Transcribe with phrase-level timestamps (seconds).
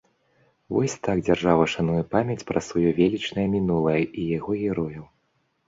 [0.75, 5.09] Вось так дзяржава шануе памяць пра сваё велічнае мінулае і яго герояў.